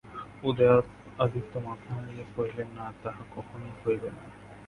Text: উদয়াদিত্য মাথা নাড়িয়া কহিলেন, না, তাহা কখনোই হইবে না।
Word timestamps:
উদয়াদিত্য 0.43 1.53
মাথা 1.59 1.91
নাড়িয়া 1.95 2.25
কহিলেন, 2.35 2.69
না, 2.75 2.85
তাহা 3.03 3.23
কখনোই 3.35 3.73
হইবে 3.83 4.09
না। 4.09 4.23